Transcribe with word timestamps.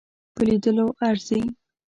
په 0.35 0.41
لیدلو 0.49 0.85
ارزي. 1.07 1.41